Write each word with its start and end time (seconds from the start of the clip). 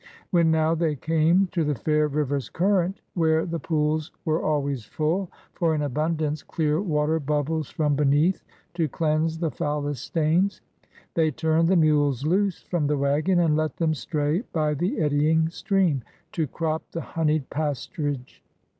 When 0.31 0.49
now 0.49 0.73
they 0.73 0.95
came 0.95 1.45
to 1.51 1.63
the 1.63 1.75
fair 1.75 2.07
river's 2.07 2.49
current, 2.49 3.01
where 3.13 3.45
the 3.45 3.59
pools 3.59 4.11
were 4.25 4.41
always 4.41 4.83
full,— 4.83 5.31
for 5.53 5.75
in 5.75 5.83
abundance 5.83 6.41
clear 6.41 6.81
water 6.81 7.19
bubbles 7.19 7.69
from 7.69 7.95
beneath 7.95 8.43
to 8.73 8.87
cleanse 8.89 9.37
the 9.37 9.51
foulest 9.51 10.03
stains,— 10.03 10.59
they 11.13 11.29
turned 11.29 11.67
the 11.67 11.75
mules 11.75 12.25
loose 12.25 12.63
from 12.63 12.87
the 12.87 12.97
wagon, 12.97 13.39
and 13.39 13.55
let 13.55 13.77
them 13.77 13.93
stray 13.93 14.41
by 14.51 14.73
the 14.73 14.99
eddying 14.99 15.49
stream, 15.49 16.01
to 16.31 16.47
crop 16.47 16.81
the 16.89 17.01
honeyed 17.01 17.47
pasturage. 17.51 18.41